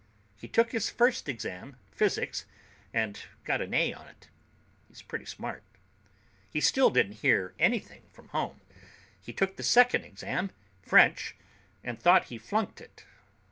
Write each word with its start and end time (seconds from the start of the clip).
He 0.35 0.47
took 0.47 0.71
his 0.71 0.89
first 0.89 1.29
exam, 1.29 1.77
physics, 1.91 2.45
and 2.91 3.19
got 3.43 3.61
an 3.61 3.75
A 3.75 3.93
on 3.93 4.07
it. 4.07 4.29
He's 4.87 5.03
pretty 5.03 5.25
smart. 5.25 5.61
"He 6.49 6.59
still 6.59 6.89
didn't 6.89 7.21
hear 7.21 7.53
anything 7.59 8.01
from 8.11 8.29
home. 8.29 8.61
He 9.21 9.31
took 9.31 9.57
the 9.57 9.63
second 9.63 10.03
exam, 10.03 10.49
French, 10.81 11.35
and 11.83 11.99
thought 11.99 12.29
he 12.33 12.39
flunked 12.39 12.81
it. 12.81 13.05